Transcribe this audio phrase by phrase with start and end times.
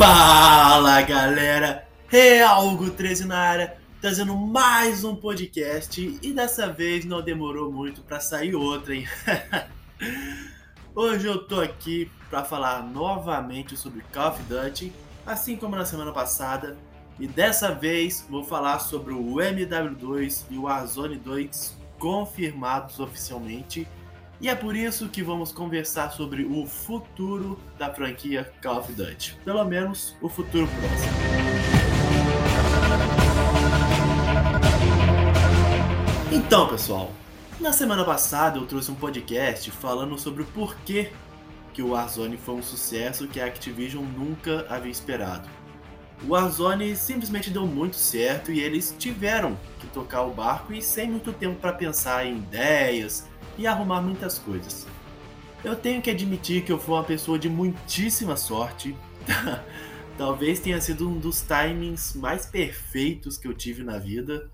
[0.00, 7.70] Fala galera, Realgo 13 na área, trazendo mais um podcast e dessa vez não demorou
[7.70, 9.06] muito para sair outra, hein?
[10.96, 14.90] Hoje eu tô aqui para falar novamente sobre Call of Duty,
[15.26, 16.78] assim como na semana passada,
[17.18, 23.86] e dessa vez vou falar sobre o MW2 e o Warzone 2 confirmados oficialmente.
[24.40, 29.36] E é por isso que vamos conversar sobre o futuro da franquia Call of Duty.
[29.44, 31.12] Pelo menos o futuro próximo.
[36.32, 37.12] Então, pessoal,
[37.60, 41.12] na semana passada eu trouxe um podcast falando sobre o porquê
[41.74, 45.46] que o Warzone foi um sucesso que a Activision nunca havia esperado.
[46.24, 51.10] O Warzone simplesmente deu muito certo e eles tiveram que tocar o barco e sem
[51.10, 53.28] muito tempo para pensar em ideias
[53.60, 54.86] e arrumar muitas coisas.
[55.62, 58.96] Eu tenho que admitir que eu fui uma pessoa de muitíssima sorte.
[60.16, 64.50] Talvez tenha sido um dos timings mais perfeitos que eu tive na vida.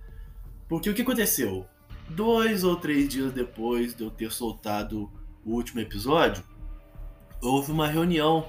[0.69, 1.65] Porque o que aconteceu?
[2.09, 5.09] Dois ou três dias depois de eu ter soltado
[5.45, 6.43] o último episódio,
[7.41, 8.49] houve uma reunião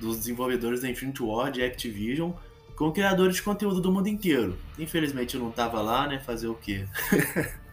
[0.00, 2.32] dos desenvolvedores da Infinity Ward e Activision
[2.74, 4.56] com criadores de conteúdo do mundo inteiro.
[4.78, 6.18] Infelizmente eu não tava lá, né?
[6.20, 6.86] Fazer o quê?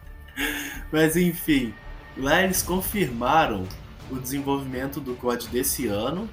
[0.92, 1.72] Mas enfim,
[2.16, 3.66] lá eles confirmaram
[4.10, 6.28] o desenvolvimento do COD desse ano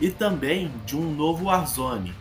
[0.00, 2.14] e também de um novo Warzone,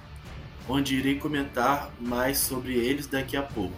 [0.68, 3.74] onde irei comentar mais sobre eles daqui a pouco.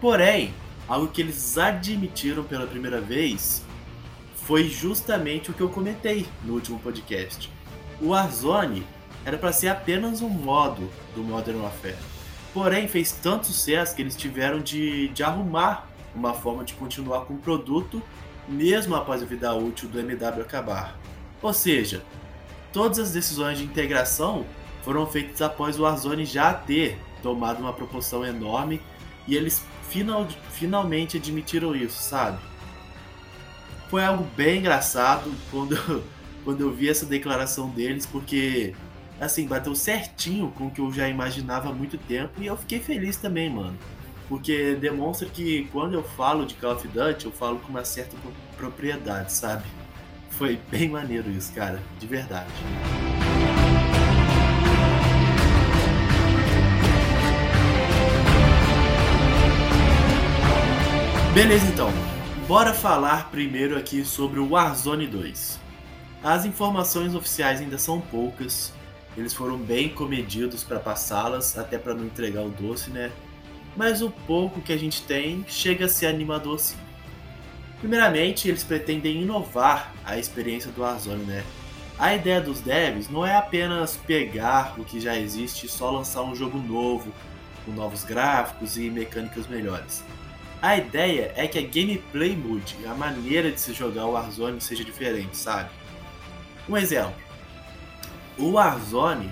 [0.00, 0.54] Porém,
[0.88, 3.62] algo que eles admitiram pela primeira vez
[4.34, 7.52] foi justamente o que eu comentei no último podcast.
[8.00, 8.86] O Warzone
[9.24, 11.96] era para ser apenas um modo do Modern Warfare.
[12.54, 17.34] Porém, fez tanto sucesso que eles tiveram de, de arrumar uma forma de continuar com
[17.34, 18.02] o produto
[18.48, 20.98] mesmo após a vida útil do MW acabar.
[21.42, 22.02] Ou seja,
[22.72, 24.44] todas as decisões de integração
[24.82, 28.80] foram feitas após o Warzone já ter tomado uma proporção enorme
[29.26, 32.38] e eles final, finalmente admitiram isso, sabe?
[33.88, 36.04] Foi algo bem engraçado quando,
[36.44, 38.74] quando eu vi essa declaração deles, porque
[39.20, 42.78] assim, bateu certinho com o que eu já imaginava há muito tempo e eu fiquei
[42.80, 43.76] feliz também, mano.
[44.28, 48.14] Porque demonstra que quando eu falo de Call of Duty, eu falo com uma certa
[48.56, 49.64] propriedade, sabe?
[50.30, 52.52] Foi bem maneiro isso, cara, de verdade.
[61.32, 61.90] Beleza então,
[62.46, 65.58] bora falar primeiro aqui sobre o Warzone 2.
[66.22, 68.72] As informações oficiais ainda são poucas,
[69.16, 73.12] eles foram bem comedidos para passá-las, até para não entregar o doce, né?
[73.78, 76.74] Mas o pouco que a gente tem chega a ser animador sim.
[77.78, 81.44] Primeiramente, eles pretendem inovar a experiência do Warzone, né?
[81.96, 86.22] A ideia dos devs não é apenas pegar o que já existe e só lançar
[86.22, 87.12] um jogo novo,
[87.64, 90.02] com novos gráficos e mecânicas melhores.
[90.60, 94.82] A ideia é que a gameplay mude, a maneira de se jogar o Warzone seja
[94.82, 95.70] diferente, sabe?
[96.68, 97.14] Um exemplo.
[98.36, 99.30] O Warzone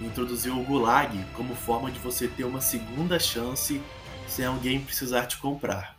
[0.00, 3.80] introduziu o Gulag como forma de você ter uma segunda chance
[4.26, 5.96] sem alguém precisar te comprar.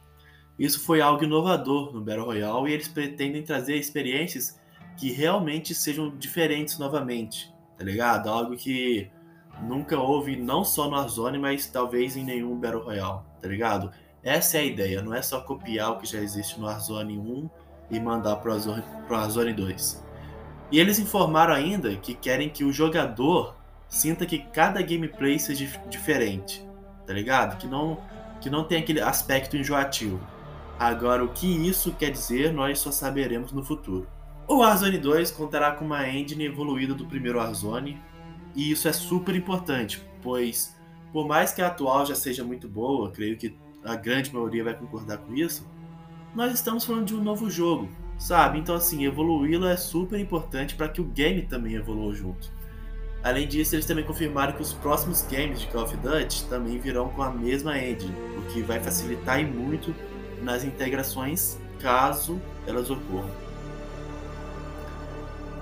[0.57, 4.59] Isso foi algo inovador no Battle Royale e eles pretendem trazer experiências
[4.97, 8.27] que realmente sejam diferentes novamente, tá ligado?
[8.27, 9.11] Algo que
[9.61, 13.91] nunca houve não só no Warzone, mas talvez em nenhum Battle Royale, tá ligado?
[14.23, 17.49] Essa é a ideia, não é só copiar o que já existe no Warzone 1
[17.91, 20.03] e mandar pro Warzone, pro Warzone 2.
[20.71, 23.56] E eles informaram ainda que querem que o jogador
[23.87, 26.65] sinta que cada gameplay seja diferente,
[27.05, 27.57] tá ligado?
[27.57, 27.99] Que não,
[28.41, 30.19] que não tem aquele aspecto enjoativo.
[30.79, 34.07] Agora, o que isso quer dizer, nós só saberemos no futuro.
[34.47, 37.99] O Warzone 2 contará com uma engine evoluída do primeiro Warzone,
[38.55, 40.75] e isso é super importante, pois,
[41.11, 44.73] por mais que a atual já seja muito boa, creio que a grande maioria vai
[44.73, 45.67] concordar com isso,
[46.35, 48.59] nós estamos falando de um novo jogo, sabe?
[48.59, 52.51] Então, assim, evoluí-lo é super importante para que o game também evolua junto.
[53.23, 57.09] Além disso, eles também confirmaram que os próximos games de Call of Duty também virão
[57.09, 59.93] com a mesma engine, o que vai facilitar e muito
[60.41, 63.29] nas integrações caso elas ocorram.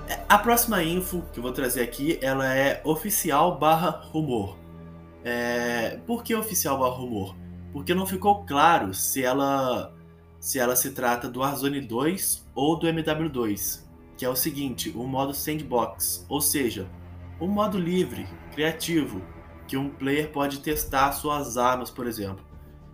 [0.08, 4.56] É, a próxima info que eu vou trazer aqui, ela é oficial barra rumor.
[5.24, 5.98] É...
[6.06, 7.34] Por que oficial barra rumor?
[7.72, 9.92] Porque não ficou claro se ela
[10.38, 13.82] se ela se trata do Warzone 2 ou do MW2,
[14.16, 16.88] que é o seguinte, o modo sandbox, ou seja,
[17.40, 19.22] um modo livre, criativo,
[19.66, 22.44] que um player pode testar suas armas, por exemplo.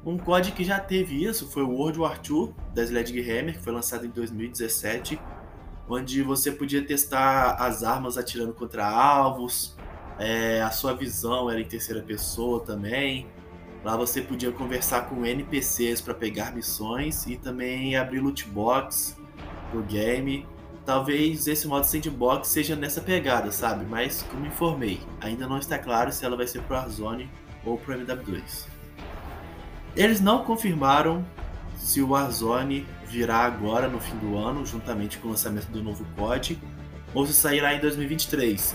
[0.04, 3.72] Um COD que já teve isso foi o World War II da Sledgehammer, que foi
[3.72, 5.20] lançado em 2017,
[5.88, 9.76] onde você podia testar as armas atirando contra alvos,
[10.18, 13.26] É, a sua visão era em terceira pessoa também.
[13.82, 19.16] Lá você podia conversar com NPCs para pegar missões e também abrir loot box
[19.70, 20.46] pro game.
[20.84, 23.84] Talvez esse modo sandbox seja nessa pegada, sabe?
[23.84, 27.30] Mas como informei, ainda não está claro se ela vai ser pro Warzone
[27.64, 28.66] ou pro MW2.
[29.94, 31.24] Eles não confirmaram
[31.76, 36.04] se o Warzone virá agora no fim do ano, juntamente com o lançamento do novo
[36.16, 36.58] COD,
[37.14, 38.74] ou se sairá em 2023.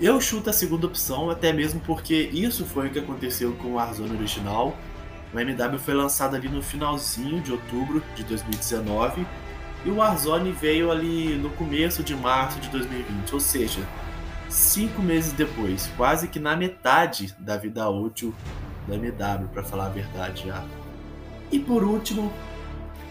[0.00, 3.74] Eu chuto a segunda opção, até mesmo porque isso foi o que aconteceu com o
[3.74, 4.76] Warzone original.
[5.34, 9.26] O MW foi lançado ali no finalzinho de outubro de 2019
[9.84, 13.80] e o Warzone veio ali no começo de março de 2020, ou seja,
[14.48, 18.34] cinco meses depois, quase que na metade da vida útil
[18.86, 20.62] do MW, para falar a verdade já.
[21.50, 22.32] E por último,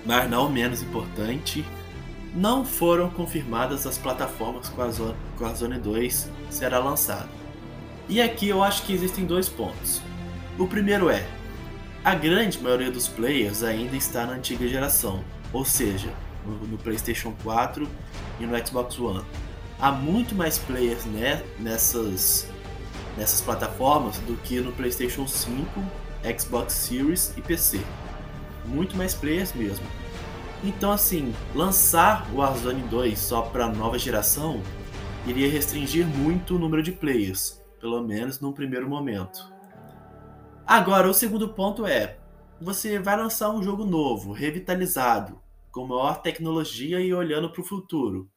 [0.05, 1.65] mas não menos importante,
[2.35, 7.27] não foram confirmadas as plataformas com a Zone, com a Zone 2 será lançada.
[8.07, 10.01] E aqui eu acho que existem dois pontos.
[10.57, 11.25] O primeiro é,
[12.03, 16.09] a grande maioria dos players ainda está na antiga geração, ou seja,
[16.45, 17.87] no, no PlayStation 4
[18.39, 19.25] e no Xbox One.
[19.79, 22.49] Há muito mais players né, nessas,
[23.17, 25.81] nessas plataformas do que no PlayStation 5,
[26.37, 27.79] Xbox Series e PC
[28.69, 29.85] muito mais players mesmo.
[30.63, 34.61] Então, assim, lançar o Warzone 2 só para nova geração
[35.25, 39.51] iria restringir muito o número de players, pelo menos num primeiro momento.
[40.65, 42.17] Agora, o segundo ponto é:
[42.61, 45.39] você vai lançar um jogo novo, revitalizado,
[45.71, 48.29] com maior tecnologia e olhando para o futuro.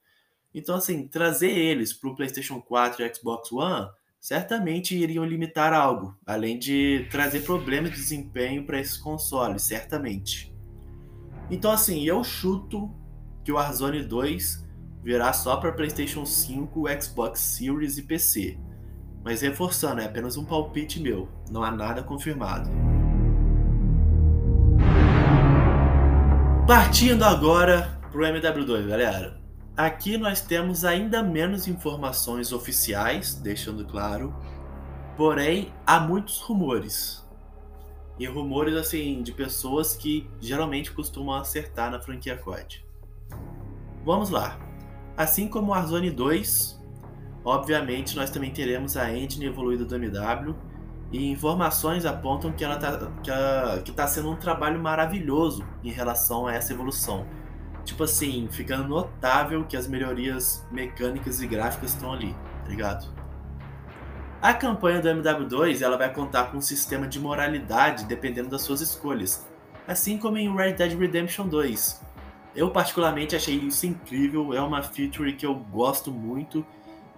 [0.54, 3.88] Então, assim, trazer eles para o PlayStation 4 e Xbox One
[4.20, 10.54] certamente iriam limitar algo, além de trazer problemas de desempenho para esses consoles, certamente.
[11.50, 12.88] Então, assim, eu chuto
[13.44, 14.64] que o Warzone 2
[15.02, 18.58] virá só para PlayStation 5, Xbox Series e PC.
[19.24, 22.70] Mas reforçando, é apenas um palpite meu, não há nada confirmado.
[26.66, 29.36] Partindo agora pro MW2, galera.
[29.76, 34.32] Aqui nós temos ainda menos informações oficiais, deixando claro,
[35.16, 37.26] porém há muitos rumores.
[38.16, 42.86] E rumores assim de pessoas que geralmente costumam acertar na franquia COD.
[44.04, 44.56] Vamos lá.
[45.16, 46.80] Assim como o Warzone 2,
[47.44, 50.54] obviamente nós também teremos a engine evoluída do MW
[51.12, 56.46] e informações apontam que ela está que, que tá sendo um trabalho maravilhoso em relação
[56.46, 57.26] a essa evolução
[57.84, 63.12] tipo assim, ficando notável que as melhorias mecânicas e gráficas estão ali, tá ligado?
[64.40, 68.80] A campanha do MW2 ela vai contar com um sistema de moralidade dependendo das suas
[68.80, 69.46] escolhas,
[69.86, 72.02] assim como em Red Dead Redemption 2.
[72.54, 76.66] Eu particularmente achei isso incrível, é uma feature que eu gosto muito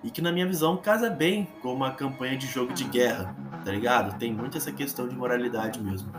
[0.05, 3.35] e que na minha visão casa bem com uma campanha de jogo de guerra,
[3.65, 4.17] tá ligado?
[4.19, 6.12] Tem muito essa questão de moralidade mesmo.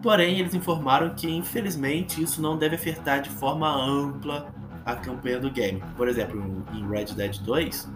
[0.00, 4.54] Porém, eles informaram que, infelizmente, isso não deve afetar de forma ampla
[4.86, 5.82] a campanha do game.
[5.96, 7.90] Por exemplo, em Red Dead 2,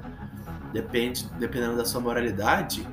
[0.73, 2.85] depende, dependendo da sua moralidade,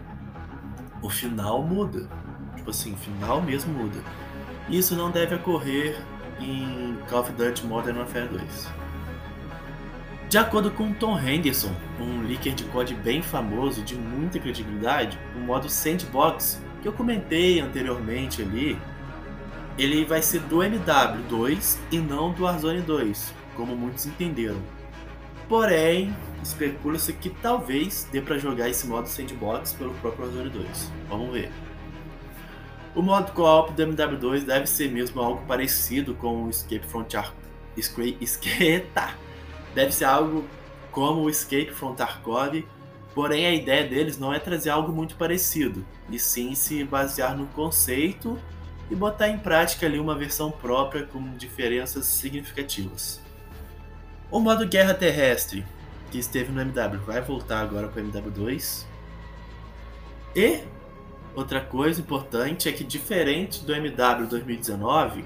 [1.01, 2.07] o final muda.
[2.55, 3.99] Tipo assim, o final mesmo muda.
[4.69, 5.99] Isso não deve ocorrer
[6.39, 8.78] em Call of Duty Modern Warfare 2.
[10.29, 15.39] De acordo com Tom Henderson, um leaker de código bem famoso de muita credibilidade, o
[15.39, 18.77] modo Sandbox, que eu comentei anteriormente ali,
[19.75, 24.61] ele vai ser do MW2 e não do Warzone 2, como muitos entenderam.
[25.47, 30.91] Porém, especula-se que talvez dê para jogar esse modo sandbox pelo próprio Warzone 2.
[31.09, 31.51] Vamos ver.
[32.93, 37.33] O modo co-op do MW2 deve ser mesmo algo parecido com o Escape from Tarkov.
[37.75, 39.28] Esqueta!
[39.73, 40.45] Deve ser algo
[40.91, 42.65] como o Escape from Tarkov,
[43.13, 47.47] porém a ideia deles não é trazer algo muito parecido, e sim se basear no
[47.47, 48.39] conceito
[48.89, 53.21] e botar em prática ali uma versão própria com diferenças significativas.
[54.31, 55.65] O modo guerra terrestre,
[56.11, 58.85] que esteve no MW, vai voltar agora para o MW2.
[60.35, 60.63] E
[61.35, 65.25] outra coisa importante é que diferente do MW 2019,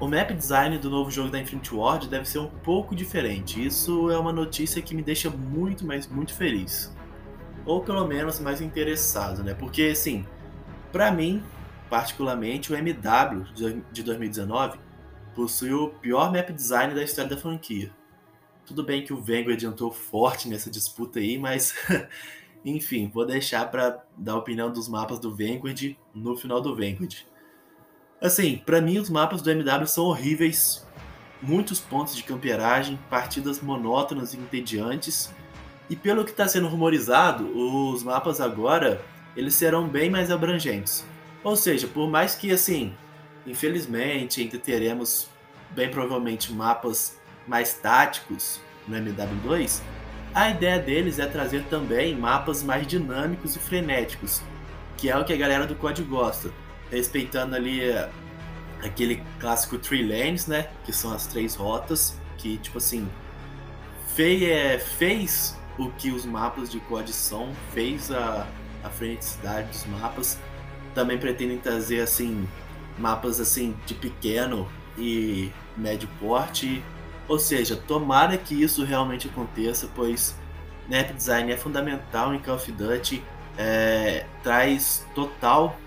[0.00, 3.64] o map design do novo jogo da Infinity Ward deve ser um pouco diferente.
[3.64, 6.92] Isso é uma notícia que me deixa muito, mas muito feliz.
[7.64, 9.54] Ou pelo menos mais interessado, né?
[9.54, 10.26] Porque assim,
[10.90, 11.42] para mim,
[11.88, 13.44] particularmente o MW
[13.92, 14.78] de 2019
[15.34, 17.90] possui o pior map design da história da franquia.
[18.66, 21.74] Tudo bem que o Vanguard entrou forte nessa disputa aí, mas
[22.64, 27.26] enfim, vou deixar para dar a opinião dos mapas do Vanguard no final do Vanguard.
[28.22, 30.86] Assim, para mim os mapas do MW são horríveis,
[31.42, 35.28] muitos pontos de camperagem, partidas monótonas e entediantes,
[35.90, 39.02] E pelo que está sendo rumorizado, os mapas agora
[39.36, 41.04] eles serão bem mais abrangentes.
[41.44, 42.94] Ou seja, por mais que assim,
[43.46, 45.28] infelizmente ainda teremos
[45.70, 49.82] bem provavelmente mapas mais táticos no MW2,
[50.34, 54.40] a ideia deles é trazer também mapas mais dinâmicos e frenéticos,
[54.96, 56.50] que é o que a galera do COD gosta,
[56.92, 58.08] respeitando ali eh,
[58.82, 63.08] aquele clássico Three Lanes, né, que são as três rotas, que tipo assim,
[64.14, 64.78] fez, é,
[65.78, 68.46] o que os mapas de COD são, fez a,
[68.84, 70.38] a freneticidade dos mapas.
[70.94, 72.46] Também pretendem trazer assim
[72.98, 74.68] mapas assim de pequeno
[74.98, 76.82] e médio porte.
[77.26, 80.36] Ou seja, tomara que isso realmente aconteça, pois
[80.90, 83.22] map design é fundamental em Call of Duty,
[83.56, 85.78] é, traz total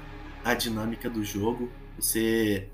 [0.45, 1.71] a dinâmica do jogo.
[1.99, 2.69] Você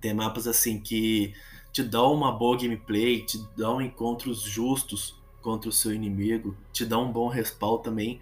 [0.00, 1.32] tem mapas assim que
[1.72, 7.04] te dão uma boa gameplay, te dão encontros justos contra o seu inimigo, te dão
[7.04, 8.20] um bom respawn também.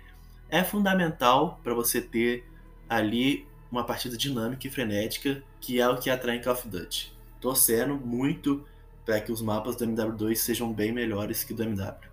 [0.51, 2.45] É fundamental para você ter
[2.87, 7.17] ali uma partida dinâmica e frenética, que é o que atrai em Call of Duty.
[7.41, 8.67] Torcendo muito
[9.07, 12.11] para que os mapas do MW2 sejam bem melhores que do MW.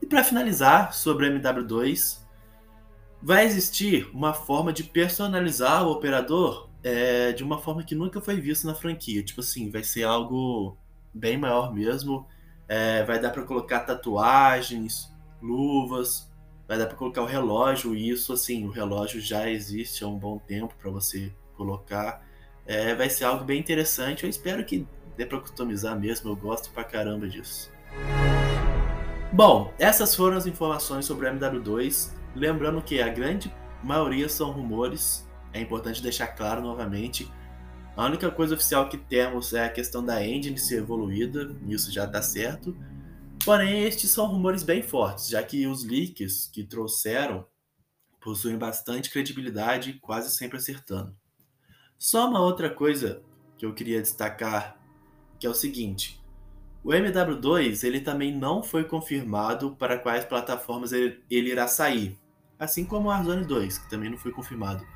[0.00, 2.25] E para finalizar sobre o MW2,
[3.26, 8.40] vai existir uma forma de personalizar o operador é, de uma forma que nunca foi
[8.40, 9.20] vista na franquia.
[9.20, 10.78] Tipo assim, vai ser algo
[11.12, 12.24] bem maior mesmo.
[12.68, 16.32] É, vai dar para colocar tatuagens, luvas,
[16.68, 17.96] vai dar para colocar o relógio.
[17.96, 22.24] E isso, assim, o relógio já existe há um bom tempo para você colocar.
[22.64, 24.22] É, vai ser algo bem interessante.
[24.22, 26.30] Eu espero que dê para customizar mesmo.
[26.30, 27.72] Eu gosto pra caramba disso.
[29.32, 32.14] Bom, essas foram as informações sobre o MW2.
[32.36, 33.50] Lembrando que a grande
[33.82, 37.32] maioria são rumores, é importante deixar claro novamente.
[37.96, 42.04] A única coisa oficial que temos é a questão da engine ser evoluída, isso já
[42.04, 42.76] está certo.
[43.42, 47.46] Porém, estes são rumores bem fortes, já que os leaks que trouxeram
[48.20, 51.16] possuem bastante credibilidade, quase sempre acertando.
[51.96, 53.22] Só uma outra coisa
[53.56, 54.78] que eu queria destacar,
[55.40, 56.22] que é o seguinte:
[56.84, 62.18] o MW2 ele também não foi confirmado para quais plataformas ele, ele irá sair
[62.58, 64.86] assim como Warzone 2, que também não foi confirmado.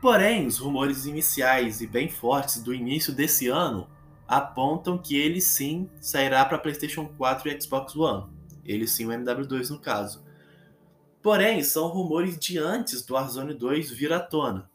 [0.00, 3.88] Porém, os rumores iniciais e bem fortes do início desse ano
[4.26, 8.30] apontam que ele sim sairá para PlayStation 4 e Xbox One.
[8.64, 10.24] Ele sim, o MW2 no caso.
[11.22, 14.70] Porém, são rumores de antes do Warzone 2 vir à tona.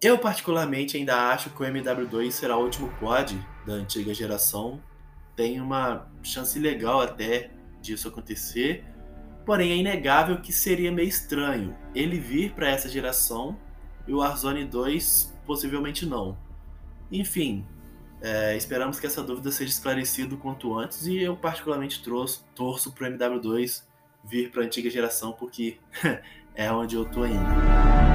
[0.00, 4.82] Eu, particularmente, ainda acho que o MW2 será o último COD da antiga geração.
[5.36, 7.50] Tem uma chance legal até
[7.80, 8.84] disso acontecer,
[9.44, 13.56] Porém, é inegável que seria meio estranho ele vir para essa geração
[14.06, 16.36] e o Warzone 2 possivelmente não.
[17.10, 17.66] Enfim,
[18.20, 22.92] é, esperamos que essa dúvida seja esclarecida o quanto antes e eu particularmente trouxe, torço
[22.92, 23.82] para o MW2
[24.24, 25.78] vir para a antiga geração porque
[26.54, 28.11] é onde eu tô indo.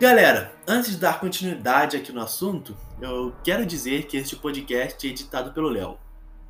[0.00, 5.10] Galera, antes de dar continuidade aqui no assunto, eu quero dizer que este podcast é
[5.10, 5.98] editado pelo Léo.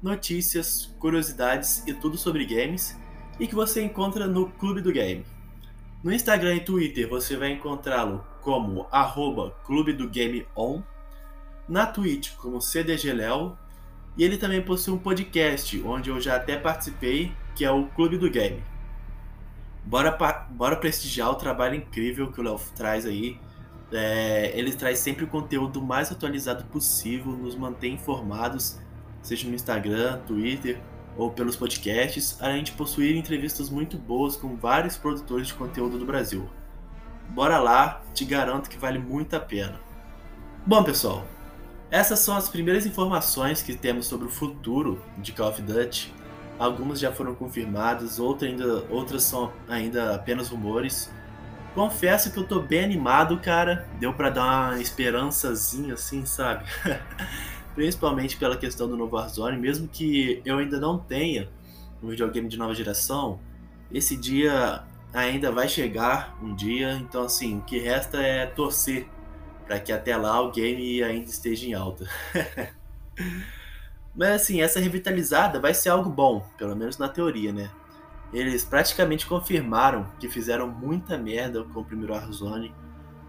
[0.00, 2.96] Notícias, curiosidades e tudo sobre games
[3.40, 5.26] e que você encontra no Clube do Game.
[6.00, 10.80] No Instagram e Twitter você vai encontrá-lo como arroba Clube do Game On,
[11.68, 13.58] na Twitch como CDGLéo
[14.16, 18.16] e ele também possui um podcast onde eu já até participei, que é o Clube
[18.16, 18.62] do Game.
[19.90, 20.16] Bora,
[20.50, 23.36] bora prestigiar o trabalho incrível que o Léo traz aí.
[23.90, 28.78] É, ele traz sempre o conteúdo mais atualizado possível, nos mantém informados,
[29.20, 30.80] seja no Instagram, Twitter
[31.16, 36.06] ou pelos podcasts, além de possuir entrevistas muito boas com vários produtores de conteúdo do
[36.06, 36.48] Brasil.
[37.30, 39.80] Bora lá, te garanto que vale muito a pena.
[40.64, 41.26] Bom, pessoal,
[41.90, 46.14] essas são as primeiras informações que temos sobre o futuro de Call of Duty
[46.60, 51.10] Algumas já foram confirmadas, outras ainda, outras são ainda apenas rumores.
[51.74, 53.88] Confesso que eu tô bem animado, cara.
[53.98, 56.66] Deu para dar uma esperançazinha assim, sabe?
[57.74, 61.48] Principalmente pela questão do novo Warzone, mesmo que eu ainda não tenha
[62.02, 63.40] um videogame de nova geração,
[63.90, 64.82] esse dia
[65.14, 69.08] ainda vai chegar um dia, então assim, o que resta é torcer
[69.64, 72.06] para que até lá o game ainda esteja em alta.
[74.20, 77.70] Mas assim, essa revitalizada vai ser algo bom, pelo menos na teoria, né?
[78.34, 82.74] Eles praticamente confirmaram que fizeram muita merda com o primeiro Warzone,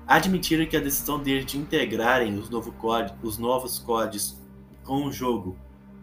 [0.05, 4.37] admitiram que a decisão deles de integrarem os, novo código, os novos códigos
[4.83, 5.57] com o jogo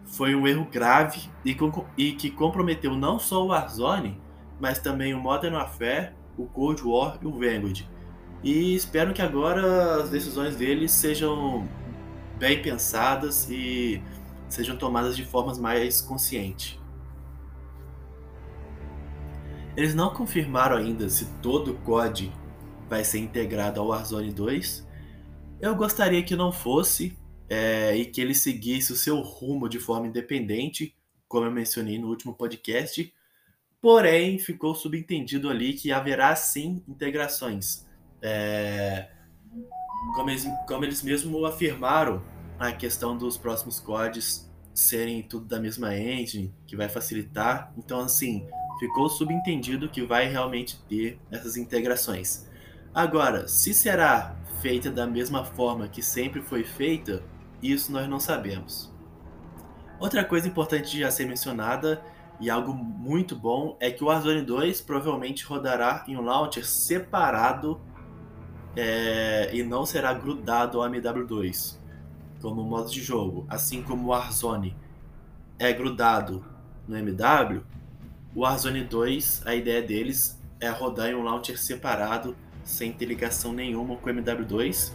[0.05, 1.55] foi um erro grave e,
[1.95, 4.19] e, que comprometeu não só o Warzone,
[4.59, 7.87] mas também o Modern Warfare, o Cold War e o Vanguard.
[8.43, 11.69] E espero que agora as decisões deles sejam
[12.39, 14.01] bem pensadas e
[14.49, 16.77] sejam tomadas de formas mais conscientes.
[19.77, 22.31] Eles não confirmaram ainda se todo o COD
[22.89, 24.85] vai ser integrado ao Warzone 2.
[25.61, 30.07] Eu gostaria que não fosse é, e que ele seguisse o seu rumo de forma
[30.07, 30.95] independente,
[31.27, 33.13] como eu mencionei no último podcast.
[33.81, 37.87] Porém, ficou subentendido ali que haverá sim integrações.
[38.21, 39.09] É,
[40.15, 42.21] como, eles, como eles mesmo afirmaram,
[42.59, 47.71] a questão dos próximos CODs serem tudo da mesma engine, que vai facilitar.
[47.77, 48.45] Então, assim,
[48.79, 52.47] ficou subentendido que vai realmente ter essas integrações.
[52.93, 57.23] Agora, se será feita da mesma forma que sempre foi feita,
[57.63, 58.93] isso nós não sabemos.
[59.97, 62.01] Outra coisa importante já ser mencionada
[62.41, 67.81] e algo muito bom é que o Warzone 2 provavelmente rodará em um launcher separado
[68.75, 71.79] é, e não será grudado ao MW2
[72.41, 74.75] como modo de jogo, assim como o Warzone
[75.57, 76.43] é grudado
[76.87, 77.61] no MW,
[78.35, 83.51] o Warzone 2, a ideia deles é rodar em um launcher separado, sem ter ligação
[83.51, 84.91] nenhuma com o MW2.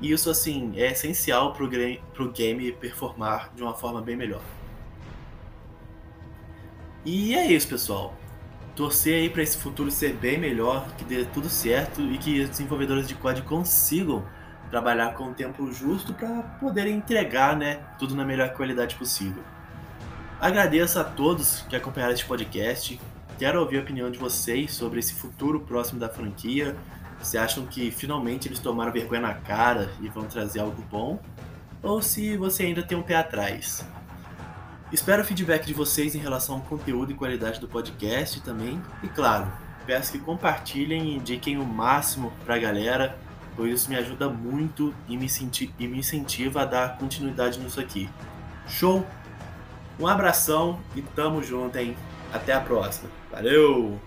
[0.00, 4.42] E isso, assim, é essencial para o game performar de uma forma bem melhor.
[7.04, 8.14] E é isso, pessoal.
[8.74, 12.50] Torcer aí para esse futuro ser bem melhor, que dê tudo certo e que os
[12.50, 14.24] desenvolvedores de código consigam
[14.70, 19.42] trabalhar com o tempo justo para poderem entregar né, tudo na melhor qualidade possível.
[20.40, 23.00] Agradeço a todos que acompanharam este podcast.
[23.38, 26.76] Quero ouvir a opinião de vocês sobre esse futuro próximo da franquia.
[27.22, 31.18] Se acham que finalmente eles tomaram vergonha na cara e vão trazer algo bom?
[31.82, 33.86] Ou se você ainda tem um pé atrás?
[34.92, 38.80] Espero o feedback de vocês em relação ao conteúdo e qualidade do podcast também.
[39.02, 39.50] E claro,
[39.86, 43.18] peço que compartilhem e indiquem o máximo para a galera
[43.56, 45.26] pois isso me ajuda muito e me,
[45.78, 48.08] e me incentiva a dar continuidade nisso aqui.
[48.68, 49.06] Show?
[49.98, 51.96] Um abração e tamo junto, hein?
[52.32, 53.08] Até a próxima.
[53.30, 54.00] Valeu!